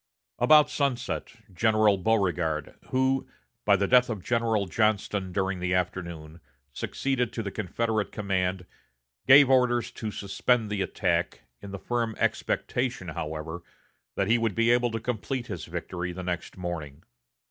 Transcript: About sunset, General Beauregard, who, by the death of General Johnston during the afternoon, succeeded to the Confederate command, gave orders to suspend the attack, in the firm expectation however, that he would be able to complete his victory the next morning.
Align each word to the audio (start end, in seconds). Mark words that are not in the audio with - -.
About 0.39 0.67
sunset, 0.67 1.35
General 1.53 1.95
Beauregard, 1.95 2.73
who, 2.89 3.29
by 3.65 3.75
the 3.75 3.87
death 3.87 4.09
of 4.09 4.23
General 4.23 4.65
Johnston 4.65 5.31
during 5.31 5.59
the 5.59 5.75
afternoon, 5.75 6.39
succeeded 6.73 7.31
to 7.33 7.43
the 7.43 7.51
Confederate 7.51 8.11
command, 8.11 8.65
gave 9.27 9.47
orders 9.47 9.91
to 9.91 10.09
suspend 10.09 10.71
the 10.71 10.81
attack, 10.81 11.41
in 11.61 11.69
the 11.69 11.77
firm 11.77 12.15
expectation 12.17 13.09
however, 13.09 13.61
that 14.15 14.27
he 14.27 14.39
would 14.39 14.55
be 14.55 14.71
able 14.71 14.89
to 14.89 14.99
complete 14.99 15.45
his 15.45 15.65
victory 15.65 16.11
the 16.11 16.23
next 16.23 16.57
morning. 16.57 17.03